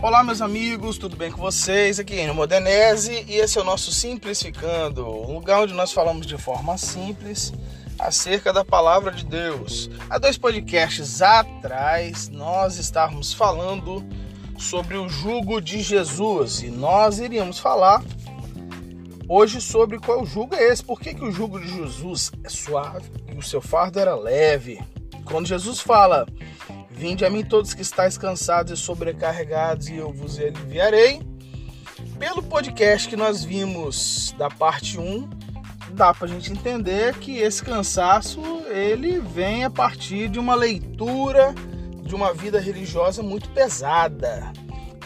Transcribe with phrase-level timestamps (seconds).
[0.00, 1.98] Olá, meus amigos, tudo bem com vocês?
[1.98, 6.26] Aqui é no Modernese e esse é o nosso Simplificando, um lugar onde nós falamos
[6.26, 7.52] de forma simples
[7.98, 9.90] acerca da palavra de Deus.
[10.08, 14.02] Há dois podcasts atrás nós estávamos falando
[14.58, 18.02] sobre o jugo de Jesus e nós iríamos falar
[19.28, 23.10] hoje sobre qual jugo é esse, por que, que o jugo de Jesus é suave
[23.32, 24.80] e o seu fardo era leve.
[25.24, 26.26] Quando Jesus fala
[26.98, 31.22] Vinde a mim todos que estáis cansados e sobrecarregados, e eu vos aliviarei.
[32.18, 35.30] Pelo podcast que nós vimos da parte 1,
[35.92, 41.54] dá para a gente entender que esse cansaço ele vem a partir de uma leitura
[42.02, 44.52] de uma vida religiosa muito pesada,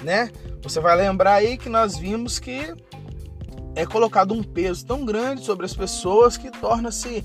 [0.00, 0.30] né?
[0.62, 2.74] Você vai lembrar aí que nós vimos que
[3.74, 7.24] é colocado um peso tão grande sobre as pessoas que torna-se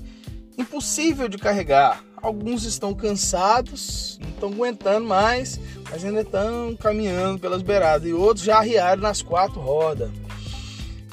[0.57, 2.03] impossível de carregar.
[2.21, 8.09] Alguns estão cansados, não estão aguentando mais, mas ainda estão caminhando pelas beiradas.
[8.09, 10.09] E outros já arriaram nas quatro rodas.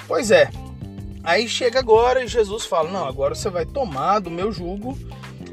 [0.06, 0.50] Pois é.
[1.22, 4.98] Aí chega agora e Jesus fala: Não, agora você vai tomar do meu jugo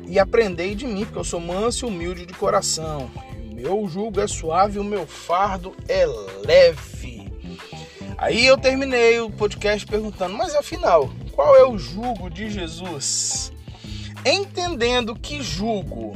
[0.08, 3.10] e aprender de mim, porque eu sou manso e humilde de coração.
[3.50, 6.06] O meu jugo é suave, o meu fardo é
[6.46, 7.21] leve.
[8.22, 13.52] Aí eu terminei o podcast perguntando: Mas afinal, qual é o jugo de Jesus?
[14.26, 16.16] entendendo que julgo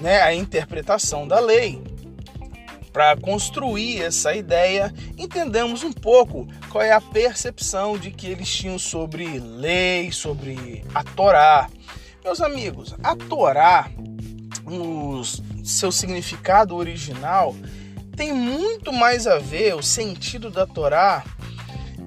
[0.00, 1.82] né, a interpretação da lei,
[2.92, 8.78] para construir essa ideia, entendamos um pouco qual é a percepção de que eles tinham
[8.78, 11.68] sobre lei, sobre a Torá.
[12.24, 13.90] Meus amigos, a Torá,
[14.64, 15.22] no
[15.62, 17.54] seu significado original,
[18.16, 21.22] tem muito mais a ver o sentido da Torá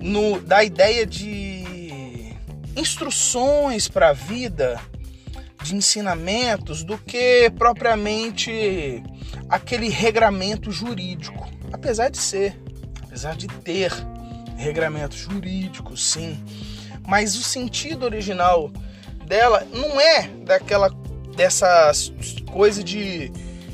[0.02, 2.34] no, da ideia de
[2.76, 4.80] instruções para a vida
[5.64, 9.04] de ensinamentos do que propriamente
[9.50, 11.50] aquele regramento jurídico.
[11.72, 12.56] Apesar de ser,
[13.04, 13.92] apesar de ter
[14.58, 16.44] regramento jurídico, sim,
[17.08, 18.72] mas o sentido original
[19.26, 20.90] dela não é daquela
[21.36, 22.12] dessas
[22.52, 23.32] coisa de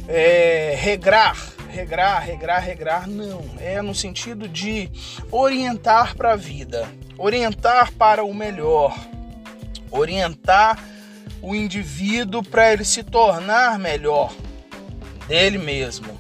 [0.07, 1.38] é, regrar,
[1.75, 3.43] regrar, regrar, regrar, não.
[3.59, 4.89] É no sentido de
[5.29, 6.87] orientar para a vida,
[7.17, 8.97] orientar para o melhor,
[9.91, 10.81] orientar
[11.41, 14.33] o indivíduo para ele se tornar melhor
[15.27, 16.17] dele mesmo.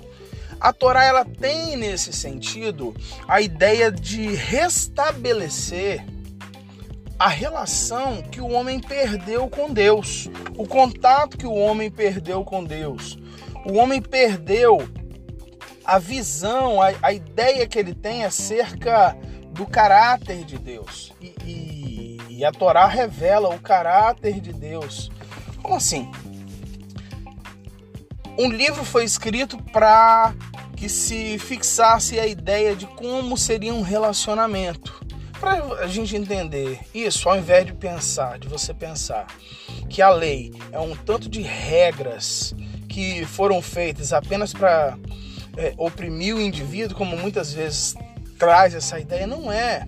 [0.59, 2.93] A Torá ela tem nesse sentido
[3.27, 6.05] a ideia de restabelecer
[7.17, 12.61] a relação que o homem perdeu com Deus, o contato que o homem perdeu com
[12.61, 13.17] Deus.
[13.65, 14.85] O homem perdeu
[15.85, 19.15] a visão, a, a ideia que ele tem acerca
[19.51, 21.13] do caráter de Deus.
[21.21, 25.11] E, e, e a Torá revela o caráter de Deus.
[25.61, 26.11] Como assim?
[28.37, 30.33] Um livro foi escrito para
[30.75, 35.05] que se fixasse a ideia de como seria um relacionamento.
[35.39, 39.27] Para a gente entender isso, ao invés de pensar, de você pensar
[39.89, 42.53] que a lei é um tanto de regras
[42.89, 44.97] que foram feitas apenas para
[45.57, 47.95] é, oprimir o indivíduo, como muitas vezes
[48.37, 49.87] traz essa ideia, não é.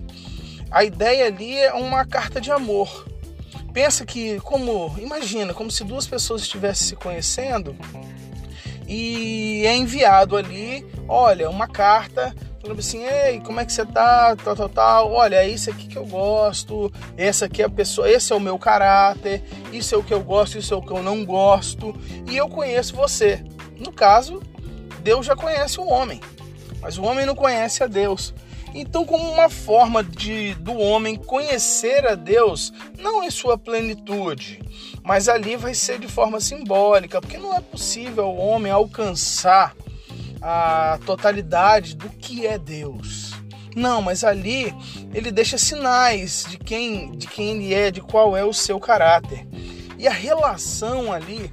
[0.70, 3.06] A ideia ali é uma carta de amor.
[3.72, 7.76] Pensa que, como, imagina, como se duas pessoas estivessem se conhecendo
[8.86, 14.36] e é enviado ali, olha, uma carta falando assim, ei, como é que você tá,
[14.36, 18.10] tal, tal, tal, olha, é isso aqui que eu gosto, essa aqui é a pessoa,
[18.10, 19.42] esse é o meu caráter,
[19.72, 21.94] isso é o que eu gosto, isso é o que eu não gosto,
[22.28, 23.42] e eu conheço você.
[23.78, 24.42] No caso,
[25.08, 26.20] Deus já conhece o homem,
[26.82, 28.34] mas o homem não conhece a Deus.
[28.74, 34.60] Então, como uma forma de do homem conhecer a Deus, não em sua plenitude,
[35.02, 39.74] mas ali vai ser de forma simbólica, porque não é possível o homem alcançar
[40.42, 43.32] a totalidade do que é Deus.
[43.74, 44.74] Não, mas ali
[45.14, 49.48] ele deixa sinais de quem, de quem ele é, de qual é o seu caráter.
[49.96, 51.50] E a relação ali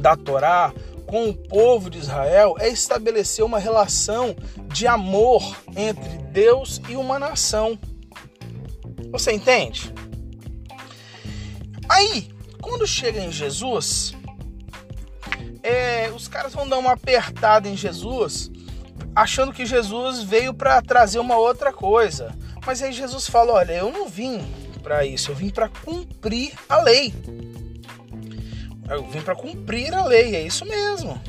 [0.00, 0.72] da Torá
[1.12, 4.34] com o povo de Israel é estabelecer uma relação
[4.68, 5.42] de amor
[5.76, 7.78] entre Deus e uma nação.
[9.10, 9.92] Você entende?
[11.86, 12.30] Aí,
[12.62, 14.14] quando chega em Jesus,
[15.62, 18.50] é, os caras vão dar uma apertada em Jesus,
[19.14, 22.34] achando que Jesus veio para trazer uma outra coisa.
[22.64, 24.40] Mas aí Jesus fala: Olha, eu não vim
[24.82, 27.12] para isso, eu vim para cumprir a lei.
[28.92, 31.20] Eu vim para cumprir a lei, é isso mesmo.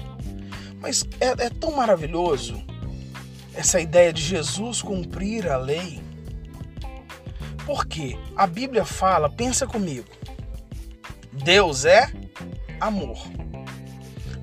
[0.79, 2.61] Mas é, é tão maravilhoso
[3.53, 6.01] essa ideia de Jesus cumprir a lei.
[7.65, 8.17] Por quê?
[8.35, 10.07] A Bíblia fala, pensa comigo.
[11.31, 12.11] Deus é
[12.79, 13.17] amor.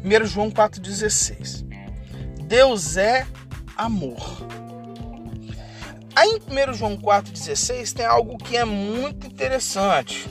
[0.02, 1.66] 1 João 4,16.
[2.44, 3.26] Deus é
[3.76, 4.46] amor.
[6.16, 10.26] Aí em 1 João 4,16 tem algo que é muito interessante.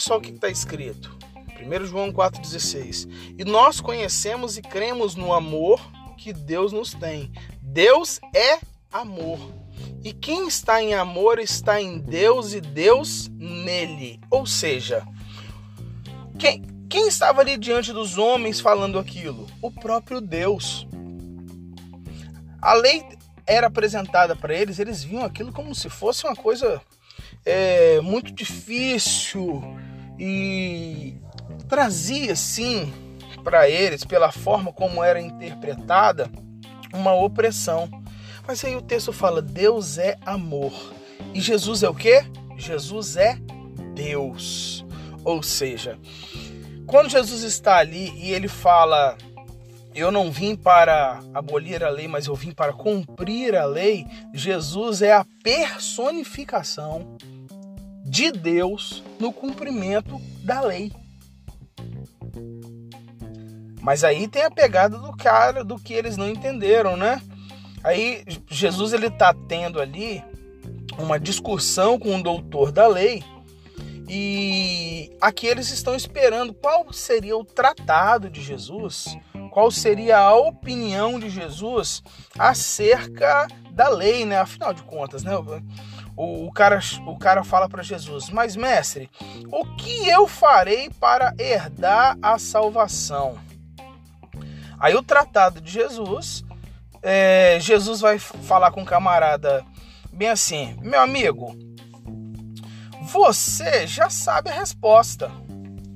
[0.00, 1.16] Só o que está escrito.
[1.60, 3.34] 1 João 4,16.
[3.38, 5.80] E nós conhecemos e cremos no amor
[6.16, 7.30] que Deus nos tem.
[7.62, 8.58] Deus é
[8.92, 9.38] amor.
[10.02, 14.20] E quem está em amor está em Deus e Deus nele.
[14.30, 15.06] Ou seja,
[16.38, 19.46] quem, quem estava ali diante dos homens falando aquilo?
[19.62, 20.86] O próprio Deus.
[22.60, 23.04] A lei
[23.46, 26.80] era apresentada para eles, eles viam aquilo como se fosse uma coisa
[27.44, 29.62] é, muito difícil
[30.22, 31.14] e
[31.66, 32.92] trazia sim
[33.42, 36.30] para eles, pela forma como era interpretada,
[36.92, 37.88] uma opressão.
[38.46, 40.72] Mas aí o texto fala: Deus é amor.
[41.32, 42.22] E Jesus é o que?
[42.58, 43.38] Jesus é
[43.94, 44.84] Deus.
[45.24, 45.98] Ou seja,
[46.86, 49.16] quando Jesus está ali e ele fala:
[49.94, 55.00] Eu não vim para abolir a lei, mas eu vim para cumprir a lei, Jesus
[55.00, 57.16] é a personificação
[58.10, 60.92] de Deus no cumprimento da lei.
[63.80, 67.22] Mas aí tem a pegada do cara do que eles não entenderam, né?
[67.84, 70.22] Aí Jesus ele tá tendo ali
[70.98, 73.22] uma discussão com o doutor da lei
[74.08, 79.16] e aqui eles estão esperando qual seria o tratado de Jesus,
[79.52, 82.02] qual seria a opinião de Jesus
[82.36, 84.38] acerca da lei, né?
[84.38, 85.32] Afinal de contas, né?
[86.16, 89.10] O, o cara, o cara fala para Jesus: Mas, mestre,
[89.50, 93.38] o que eu farei para herdar a salvação?
[94.78, 96.44] Aí, o tratado de Jesus,
[97.02, 99.64] é, Jesus vai falar com o camarada
[100.12, 101.56] bem assim: Meu amigo,
[103.02, 105.30] você já sabe a resposta.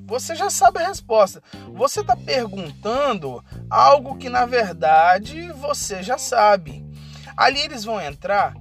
[0.06, 1.42] Você já sabe a resposta.
[1.72, 6.84] Você está perguntando algo que na verdade você já sabe.
[7.36, 8.54] Ali eles vão entrar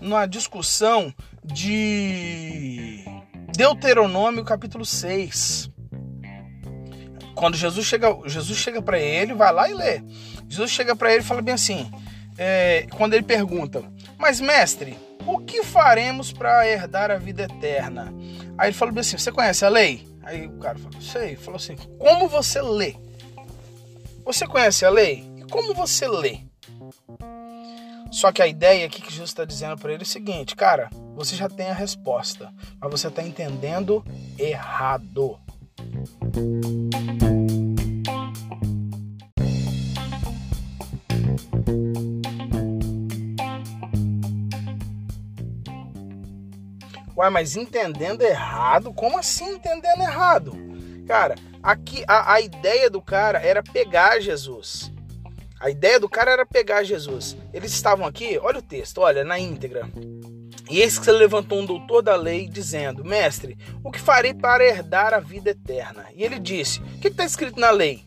[0.00, 1.12] numa discussão
[1.44, 3.04] de
[3.56, 5.70] Deuteronômio capítulo 6.
[7.34, 10.02] Quando Jesus chega, Jesus chega para ele, vai lá e lê.
[10.48, 11.90] Jesus chega para ele e fala bem assim:
[12.38, 13.82] é, quando ele pergunta,
[14.18, 14.96] mas mestre,
[15.26, 18.12] o que faremos para herdar a vida eterna?
[18.56, 20.06] Aí ele fala bem assim: você conhece a lei?
[20.22, 21.28] Aí o cara falou: sei.
[21.28, 22.96] Ele falou assim: como você lê?
[24.24, 25.24] Você conhece a lei?
[25.36, 26.40] E como você lê?
[28.10, 30.88] Só que a ideia aqui que Jesus está dizendo para ele é o seguinte, cara,
[31.14, 34.04] você já tem a resposta, mas você está entendendo
[34.38, 35.38] errado.
[47.16, 48.92] Ué, mas entendendo errado?
[48.92, 50.52] Como assim entendendo errado?
[51.06, 54.85] Cara, aqui a, a ideia do cara era pegar Jesus.
[55.58, 57.36] A ideia do cara era pegar Jesus.
[57.52, 59.90] Eles estavam aqui, olha o texto, olha, na íntegra.
[60.68, 64.64] E esse que se levantou um doutor da lei, dizendo: Mestre, o que farei para
[64.64, 66.06] herdar a vida eterna?
[66.14, 68.04] E ele disse: O que está escrito na lei?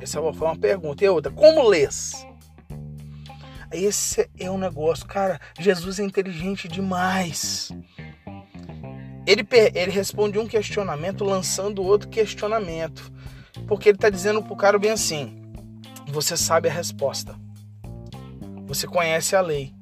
[0.00, 1.04] Essa foi uma pergunta.
[1.04, 2.26] E outra: Como lês?
[3.70, 5.40] Esse é um negócio, cara.
[5.58, 7.70] Jesus é inteligente demais.
[9.26, 13.12] Ele, ele responde um questionamento lançando outro questionamento.
[13.66, 15.47] Porque ele está dizendo pro cara bem assim:
[16.10, 17.34] você sabe a resposta.
[18.66, 19.72] Você conhece a lei,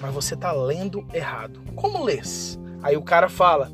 [0.00, 1.62] mas você está lendo errado.
[1.74, 2.58] Como lês?
[2.82, 3.70] Aí o cara fala: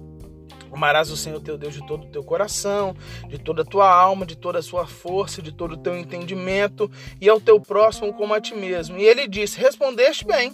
[0.72, 2.94] Amarás o Senhor teu Deus de todo o teu coração,
[3.28, 6.90] de toda a tua alma, de toda a sua força, de todo o teu entendimento,
[7.20, 8.96] e ao teu próximo como a ti mesmo.
[8.96, 10.52] E ele disse: Respondeste bem,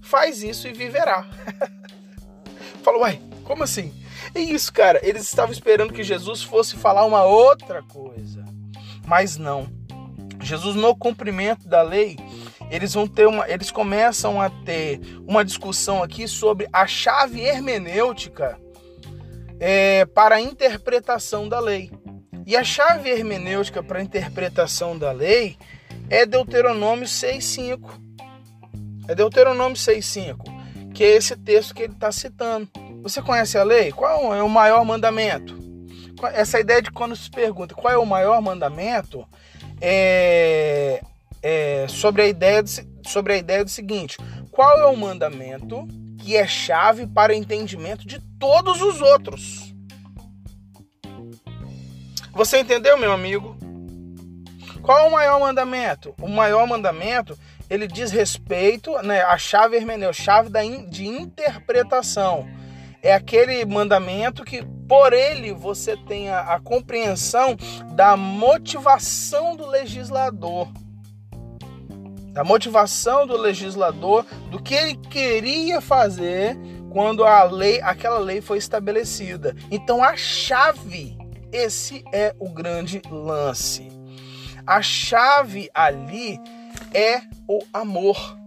[0.00, 1.26] faz isso e viverá.
[2.82, 3.92] Falou, uai, como assim?
[4.34, 5.00] É isso, cara.
[5.02, 8.44] Eles estavam esperando que Jesus fosse falar uma outra coisa,
[9.06, 9.68] mas não.
[10.42, 12.16] Jesus no cumprimento da lei,
[12.70, 18.58] eles vão ter uma, eles começam a ter uma discussão aqui sobre a chave hermenêutica
[19.60, 21.90] é, para a interpretação da lei.
[22.46, 25.56] E a chave hermenêutica para a interpretação da lei
[26.10, 28.00] é Deuteronômio 6,5.
[29.06, 32.68] É Deuteronômio 6,5, que é esse texto que ele está citando.
[33.02, 33.92] Você conhece a lei?
[33.92, 35.56] Qual é o maior mandamento?
[36.32, 39.26] Essa ideia de quando se pergunta qual é o maior mandamento,
[39.82, 41.02] é,
[41.42, 42.70] é, sobre, a ideia do,
[43.04, 44.16] sobre a ideia do seguinte:
[44.50, 45.86] qual é o mandamento
[46.22, 49.74] que é chave para o entendimento de todos os outros.
[52.32, 53.56] Você entendeu, meu amigo?
[54.82, 56.14] Qual é o maior mandamento?
[56.20, 57.36] O maior mandamento
[57.68, 62.48] ele diz respeito né, à chave hermenêutica, chave da in, de interpretação.
[63.02, 67.56] É aquele mandamento que, por ele, você tem a, a compreensão
[67.94, 70.68] da motivação do legislador.
[72.32, 76.56] Da motivação do legislador, do que ele queria fazer
[76.90, 79.56] quando a lei, aquela lei foi estabelecida.
[79.70, 81.16] Então a chave,
[81.50, 83.88] esse é o grande lance.
[84.66, 86.38] A chave ali
[86.94, 88.41] é o amor.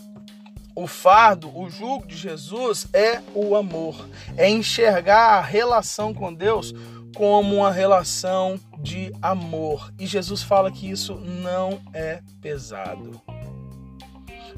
[0.76, 3.96] O fardo, o jugo de Jesus é o amor.
[4.36, 6.74] É enxergar a relação com Deus
[7.16, 9.94] como uma relação de amor.
[9.98, 13.22] E Jesus fala que isso não é pesado.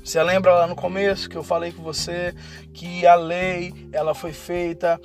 [0.04, 2.34] Você lembra lá no começo que eu falei com você
[2.74, 5.00] que a lei ela foi feita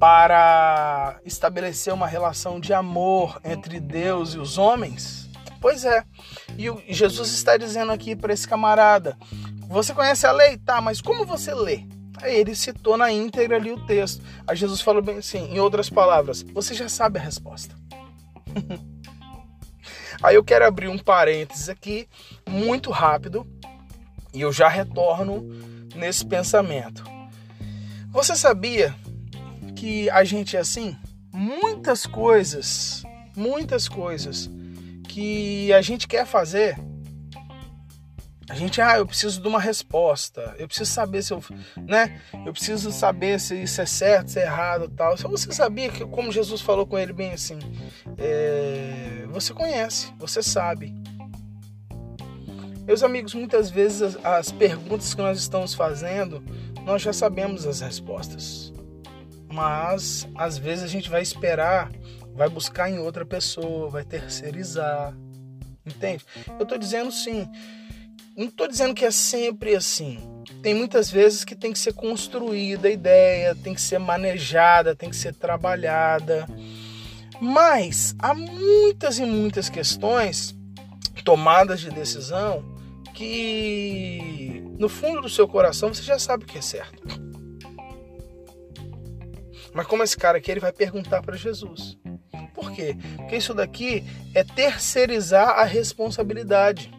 [0.00, 5.28] para estabelecer uma relação de amor entre Deus e os homens?
[5.60, 6.04] Pois é.
[6.56, 9.16] E Jesus está dizendo aqui para esse camarada:
[9.68, 10.56] Você conhece a lei?
[10.56, 11.84] Tá, mas como você lê?
[12.22, 14.22] Aí ele citou na íntegra ali o texto.
[14.46, 17.74] Aí Jesus falou bem assim, em outras palavras, você já sabe a resposta.
[20.22, 22.08] Aí eu quero abrir um parênteses aqui,
[22.48, 23.46] muito rápido,
[24.32, 25.42] e eu já retorno
[25.94, 27.04] nesse pensamento.
[28.10, 28.94] Você sabia
[29.74, 30.96] que a gente é assim?
[31.30, 33.02] Muitas coisas,
[33.36, 34.50] muitas coisas
[35.06, 36.78] que a gente quer fazer,
[38.48, 41.42] a gente, ah, eu preciso de uma resposta, eu preciso saber se eu,
[41.76, 42.20] né?
[42.44, 45.16] Eu preciso saber se isso é certo, se é errado tal.
[45.16, 47.58] Se você sabia que, como Jesus falou com ele bem assim,
[48.16, 50.94] é, você conhece, você sabe.
[52.86, 56.42] Meus amigos, muitas vezes as, as perguntas que nós estamos fazendo,
[56.84, 58.72] nós já sabemos as respostas.
[59.52, 61.90] Mas às vezes a gente vai esperar
[62.36, 65.16] vai buscar em outra pessoa, vai terceirizar.
[65.84, 66.24] Entende?
[66.58, 67.48] Eu estou dizendo sim.
[68.36, 70.18] Não estou dizendo que é sempre assim.
[70.62, 75.08] Tem muitas vezes que tem que ser construída a ideia, tem que ser manejada, tem
[75.08, 76.46] que ser trabalhada.
[77.40, 80.54] Mas há muitas e muitas questões,
[81.24, 82.62] tomadas de decisão,
[83.14, 87.02] que no fundo do seu coração você já sabe o que é certo.
[89.72, 91.96] Mas como esse cara aqui, ele vai perguntar para Jesus.
[92.54, 92.96] Por quê?
[93.16, 96.90] Porque isso daqui é terceirizar a responsabilidade.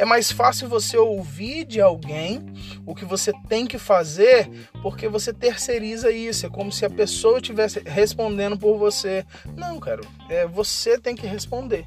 [0.00, 2.54] É mais fácil você ouvir de alguém
[2.86, 6.46] o que você tem que fazer porque você terceiriza isso.
[6.46, 9.26] É como se a pessoa estivesse respondendo por você.
[9.54, 11.86] Não, cara, é, você tem que responder.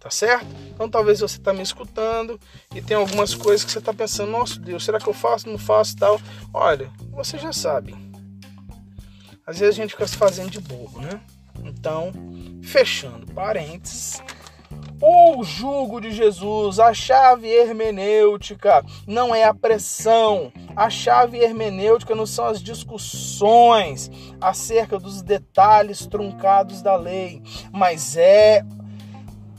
[0.00, 0.46] Tá certo?
[0.70, 2.40] Então talvez você está me escutando
[2.74, 5.58] e tem algumas coisas que você está pensando, nossa Deus, será que eu faço, não
[5.58, 6.18] faço tal?
[6.54, 7.94] Olha, você já sabe.
[9.46, 11.20] Às vezes a gente fica se fazendo de bobo, né?
[11.62, 12.10] Então,
[12.62, 14.22] fechando parênteses,
[15.00, 22.26] o jugo de Jesus, a chave hermenêutica não é a pressão, a chave hermenêutica não
[22.26, 24.10] são as discussões
[24.40, 28.62] acerca dos detalhes truncados da lei, mas é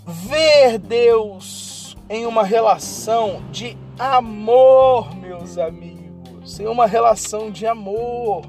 [0.05, 8.43] ver Deus em uma relação de amor, meus amigos, em uma relação de amor.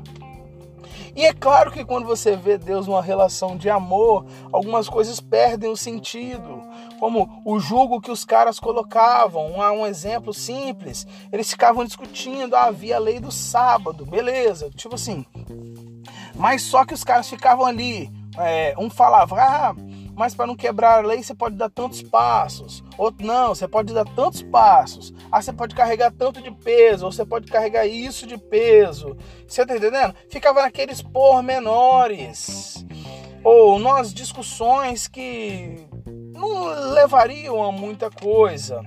[1.19, 5.69] E é claro que quando você vê Deus numa relação de amor, algumas coisas perdem
[5.69, 6.63] o sentido.
[7.01, 11.09] Como o jugo que os caras colocavam, um, exemplo simples.
[11.33, 15.27] Eles ficavam discutindo, ah, havia a lei do sábado, beleza, tipo assim.
[16.37, 18.09] Mas só que os caras ficavam ali,
[18.39, 19.75] é, um falava, ah,
[20.19, 22.83] mas para não quebrar a lei você pode dar tantos passos.
[22.99, 25.15] Outro não, você pode dar tantos passos.
[25.31, 29.17] Ah, você pode carregar tanto de peso, ou você pode carregar isso de peso.
[29.47, 30.13] Você tá entendendo?
[30.29, 32.85] Ficava naqueles pormenores.
[33.45, 35.87] Ou nas discussões que
[36.35, 38.83] não levariam a muita coisa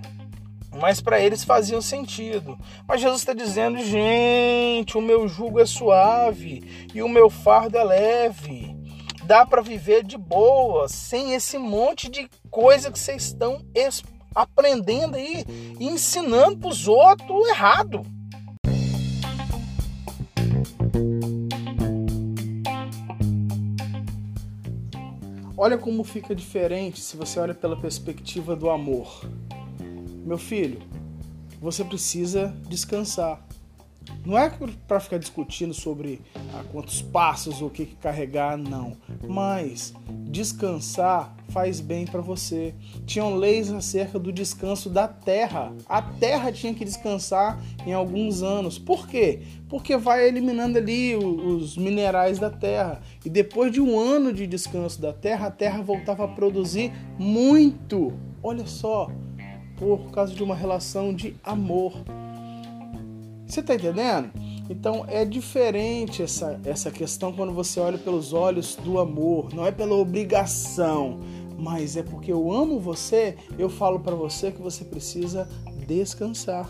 [0.79, 2.57] mas para eles faziam sentido.
[2.87, 7.83] Mas Jesus está dizendo, gente, o meu jugo é suave e o meu fardo é
[7.83, 8.80] leve
[9.31, 13.65] dá para viver de boa, sem esse monte de coisa que vocês estão
[14.35, 15.45] aprendendo aí
[15.79, 18.01] e ensinando para os outros errado.
[25.55, 29.23] Olha como fica diferente se você olha pela perspectiva do amor.
[30.25, 30.81] Meu filho,
[31.61, 33.41] você precisa descansar.
[34.25, 34.51] Não é
[34.87, 36.21] para ficar discutindo sobre
[36.53, 38.95] ah, quantos passos, o que, que carregar, não.
[39.27, 39.93] Mas
[40.29, 42.73] descansar faz bem para você.
[43.05, 45.73] Tinham leis acerca do descanso da terra.
[45.87, 48.79] A terra tinha que descansar em alguns anos.
[48.79, 49.41] Por quê?
[49.67, 53.01] Porque vai eliminando ali os minerais da terra.
[53.25, 58.13] E depois de um ano de descanso da terra, a terra voltava a produzir muito.
[58.43, 59.09] Olha só,
[59.77, 61.93] por causa de uma relação de amor.
[63.51, 64.31] Você está entendendo?
[64.69, 69.73] Então é diferente essa, essa questão quando você olha pelos olhos do amor, não é
[69.73, 71.19] pela obrigação,
[71.57, 75.49] mas é porque eu amo você, eu falo para você que você precisa
[75.85, 76.65] descansar.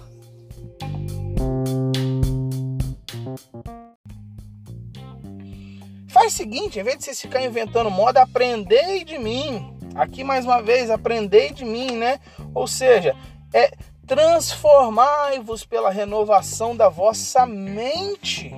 [6.08, 9.72] Faz o seguinte, em vez de você ficar inventando moda, aprendei de mim.
[9.94, 12.20] Aqui mais uma vez, aprendei de mim, né?
[12.56, 13.16] Ou seja,
[13.54, 13.72] é
[14.12, 18.54] transformai-vos pela renovação da vossa mente.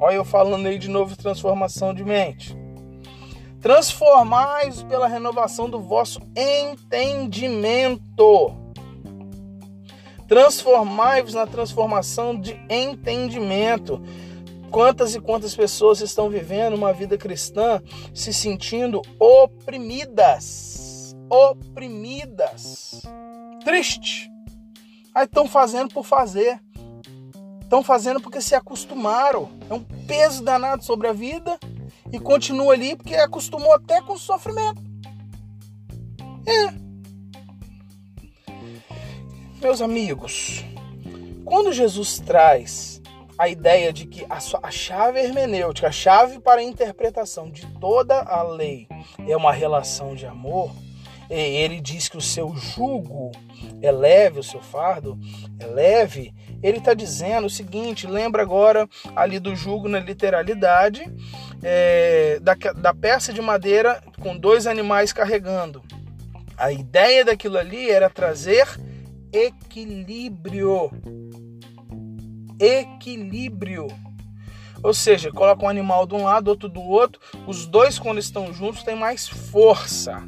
[0.00, 2.58] Olha eu falando aí de novo transformação de mente.
[3.60, 8.02] Transformai-vos pela renovação do vosso entendimento.
[10.26, 14.02] Transformai-vos na transformação de entendimento.
[14.72, 17.80] Quantas e quantas pessoas estão vivendo uma vida cristã
[18.12, 21.14] se sentindo oprimidas?
[21.30, 23.02] Oprimidas.
[23.64, 24.34] Triste
[25.16, 26.60] Aí estão fazendo por fazer.
[27.62, 29.48] Estão fazendo porque se acostumaram.
[29.70, 31.58] É um peso danado sobre a vida
[32.12, 34.82] e continua ali porque acostumou até com o sofrimento.
[36.46, 36.70] É.
[39.58, 40.62] Meus amigos,
[41.46, 43.00] quando Jesus traz
[43.38, 48.20] a ideia de que a, a chave hermenêutica, a chave para a interpretação de toda
[48.20, 48.86] a lei
[49.26, 50.70] é uma relação de amor,
[51.34, 53.32] ele diz que o seu jugo
[53.82, 55.18] é leve, o seu fardo
[55.58, 61.04] é leve, ele está dizendo o seguinte: lembra agora ali do jugo na literalidade,
[61.62, 65.82] é, da, da peça de madeira com dois animais carregando.
[66.56, 68.66] A ideia daquilo ali era trazer
[69.32, 70.90] equilíbrio.
[72.58, 73.86] Equilíbrio.
[74.82, 78.52] Ou seja, coloca um animal de um lado, outro do outro, os dois, quando estão
[78.52, 80.22] juntos, têm mais força.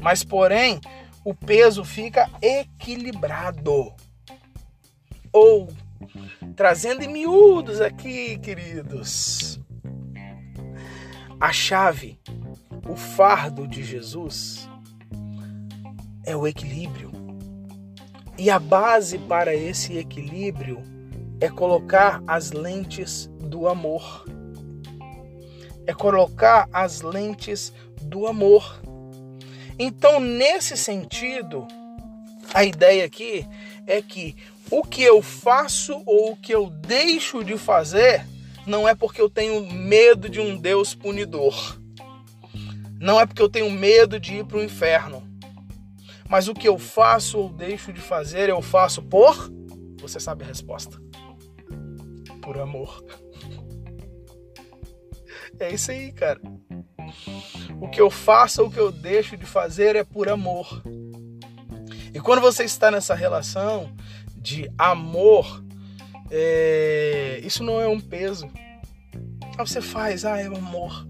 [0.00, 0.80] Mas, porém,
[1.24, 3.92] o peso fica equilibrado.
[5.32, 5.68] Ou,
[6.56, 9.60] trazendo em miúdos aqui, queridos,
[11.38, 12.18] a chave,
[12.88, 14.68] o fardo de Jesus
[16.24, 17.10] é o equilíbrio.
[18.36, 20.82] E a base para esse equilíbrio
[21.40, 24.24] é colocar as lentes do amor.
[25.86, 28.80] É colocar as lentes do amor.
[29.82, 31.66] Então, nesse sentido,
[32.52, 33.46] a ideia aqui
[33.86, 34.36] é que
[34.70, 38.26] o que eu faço ou o que eu deixo de fazer
[38.66, 41.80] não é porque eu tenho medo de um Deus punidor.
[43.00, 45.26] Não é porque eu tenho medo de ir para o inferno.
[46.28, 49.50] Mas o que eu faço ou deixo de fazer, eu faço por.
[50.02, 51.00] Você sabe a resposta.
[52.42, 53.02] Por amor.
[55.58, 56.40] É isso aí, cara.
[57.80, 60.82] O que eu faço o que eu deixo de fazer é por amor.
[62.12, 63.92] E quando você está nessa relação
[64.36, 65.64] de amor,
[66.30, 67.40] é...
[67.44, 68.50] isso não é um peso.
[69.56, 71.06] Ah, você faz, ah, é amor.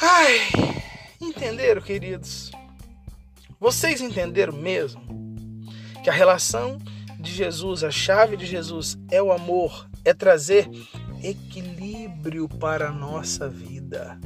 [0.00, 0.38] Ai,
[1.20, 2.50] entenderam, queridos?
[3.58, 5.02] Vocês entenderam mesmo
[6.02, 6.78] que a relação
[7.18, 10.70] de Jesus, a chave de Jesus é o amor, é trazer
[11.22, 14.18] equilíbrio para a nossa vida.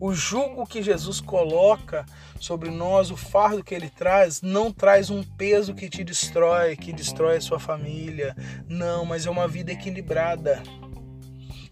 [0.00, 2.04] O jugo que Jesus coloca
[2.40, 6.92] sobre nós, o fardo que ele traz, não traz um peso que te destrói, que
[6.92, 8.36] destrói a sua família.
[8.68, 10.62] Não, mas é uma vida equilibrada.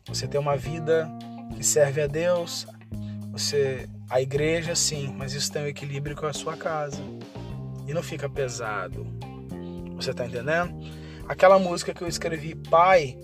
[0.06, 1.08] Você tem uma vida
[1.56, 2.66] que serve a Deus,
[3.32, 7.02] você a igreja sim, mas isso tem um equilíbrio com a sua casa.
[7.86, 9.06] E não fica pesado.
[9.96, 10.74] Você tá entendendo?
[11.28, 13.18] Aquela música que eu escrevi, Pai,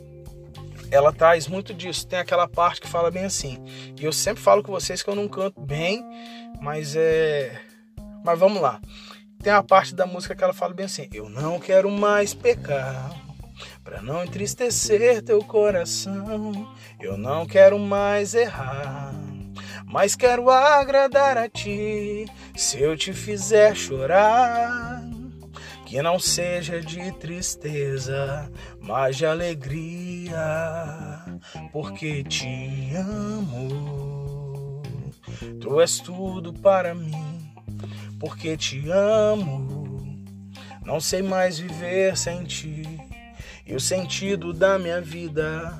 [0.92, 2.06] ela traz muito disso.
[2.06, 3.58] Tem aquela parte que fala bem assim.
[3.98, 6.04] E eu sempre falo com vocês que eu não canto bem,
[6.60, 7.58] mas é.
[8.22, 8.78] Mas vamos lá.
[9.42, 13.10] Tem a parte da música que ela fala bem assim: Eu não quero mais pecar.
[13.82, 19.12] Para não entristecer teu coração, eu não quero mais errar,
[19.86, 22.26] mas quero agradar a ti.
[22.56, 25.02] Se eu te fizer chorar,
[25.92, 28.50] que não seja de tristeza,
[28.80, 30.38] mas de alegria,
[31.70, 34.80] porque te amo.
[35.60, 37.52] Tu és tudo para mim,
[38.18, 40.24] porque te amo.
[40.82, 42.84] Não sei mais viver sem ti.
[43.66, 45.78] E o sentido da minha vida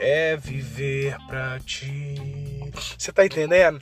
[0.00, 2.16] é viver pra ti.
[2.98, 3.80] Você tá entendendo?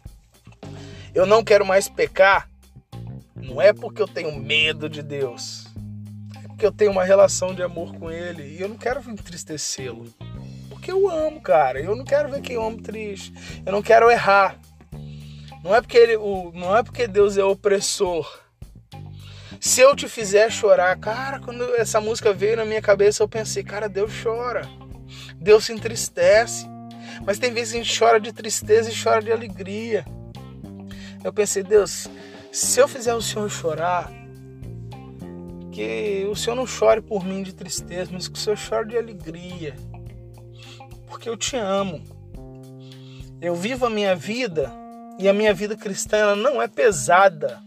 [1.14, 2.51] Eu não quero mais pecar.
[3.42, 5.66] Não é porque eu tenho medo de Deus.
[6.44, 10.06] É porque eu tenho uma relação de amor com Ele e eu não quero entristecê-lo.
[10.68, 11.80] Porque eu amo, cara.
[11.80, 13.32] Eu não quero ver quem eu amo triste.
[13.64, 14.58] Eu não quero errar.
[15.62, 18.42] Não é porque ele, o, não é porque Deus é opressor
[19.62, 23.62] se eu te fizer chorar, cara, quando essa música veio na minha cabeça, eu pensei,
[23.62, 24.68] cara, Deus chora.
[25.36, 26.66] Deus se entristece.
[27.24, 30.04] Mas tem vezes que a gente chora de tristeza e chora de alegria.
[31.22, 32.08] Eu pensei, Deus,
[32.52, 34.12] se eu fizer o Senhor chorar,
[35.72, 38.98] que o Senhor não chore por mim de tristeza, mas que o Senhor chore de
[38.98, 39.74] alegria.
[41.08, 42.02] Porque eu te amo.
[43.40, 44.70] Eu vivo a minha vida
[45.18, 47.62] e a minha vida cristã não é pesada.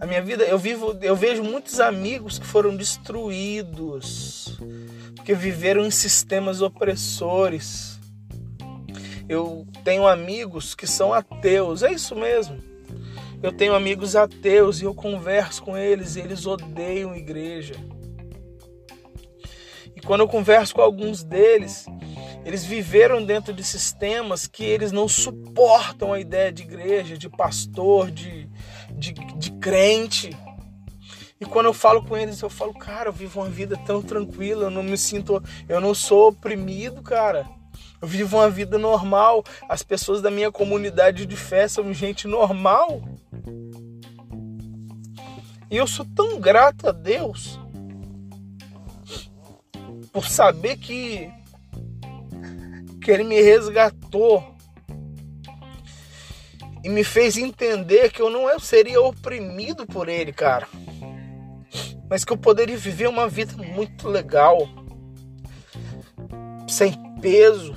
[0.00, 4.56] A minha vida, eu vivo, eu vejo muitos amigos que foram destruídos
[5.24, 7.98] porque viveram em sistemas opressores.
[9.26, 12.73] Eu tenho amigos que são ateus, é isso mesmo.
[13.42, 17.74] Eu tenho amigos ateus e eu converso com eles e eles odeiam igreja.
[19.94, 21.86] E quando eu converso com alguns deles,
[22.44, 28.10] eles viveram dentro de sistemas que eles não suportam a ideia de igreja, de pastor,
[28.10, 28.48] de,
[28.92, 30.36] de, de crente.
[31.40, 34.64] E quando eu falo com eles, eu falo, cara, eu vivo uma vida tão tranquila,
[34.64, 37.46] eu não me sinto, eu não sou oprimido, cara.
[38.00, 39.42] Eu vivo uma vida normal.
[39.66, 43.02] As pessoas da minha comunidade de fé são gente normal.
[45.70, 47.58] E eu sou tão grato a Deus
[50.12, 51.30] por saber que
[53.02, 54.54] que ele me resgatou
[56.82, 60.66] e me fez entender que eu não seria oprimido por ele, cara.
[62.08, 64.68] Mas que eu poderia viver uma vida muito legal,
[66.68, 67.74] sem peso,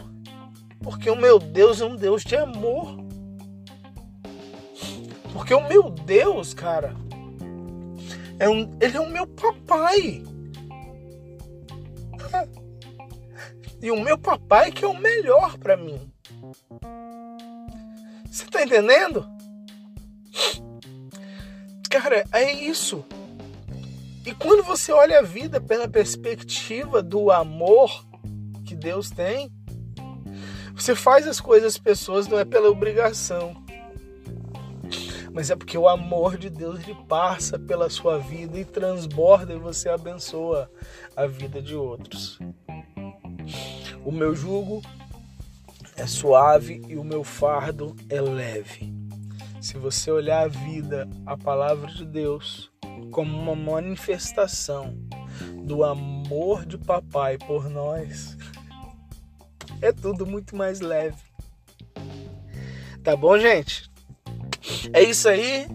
[0.81, 3.06] porque o meu Deus é um Deus de amor.
[5.37, 6.95] Porque o meu Deus, cara,
[8.39, 10.23] é um, ele é o meu papai.
[13.79, 16.11] E o meu papai que é o melhor para mim.
[18.25, 19.23] Você tá entendendo?
[21.87, 23.05] Cara, é isso.
[24.25, 28.03] E quando você olha a vida pela perspectiva do amor
[28.65, 29.51] que Deus tem,
[30.73, 33.63] você faz as coisas as pessoas não é pela obrigação,
[35.37, 39.59] mas é porque o amor de Deus ele passa pela sua vida e transborda e
[39.59, 40.67] você abençoa
[41.15, 42.39] a vida de outros.
[44.03, 44.81] O meu jugo
[45.95, 48.91] é suave e o meu fardo é leve.
[49.61, 52.71] Se você olhar a vida, a palavra de Deus,
[53.11, 54.97] como uma manifestação
[55.63, 58.35] do amor de papai por nós,
[59.83, 61.21] é tudo muito mais leve.
[63.03, 63.86] Tá bom, gente?
[64.93, 65.67] É isso aí.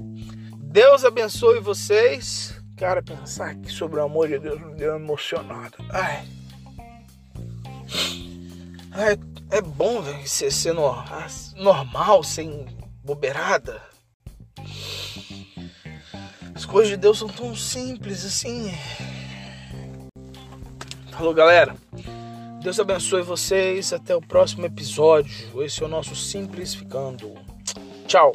[0.59, 2.55] Deus abençoe vocês.
[2.77, 5.77] Cara, pensar aqui sobre o amor de Deus me deu emocionado.
[5.91, 6.27] Ai.
[8.91, 9.19] Ai,
[9.51, 10.93] é bom, ser, ser no,
[11.57, 12.67] normal, sem
[13.05, 13.81] bobeirada.
[16.55, 18.73] As coisas de Deus são tão simples assim.
[21.11, 21.77] Falou, galera.
[22.63, 23.93] Deus abençoe vocês.
[23.93, 25.63] Até o próximo episódio.
[25.63, 27.35] Esse é o nosso Simplificando.
[28.07, 28.33] Tchau.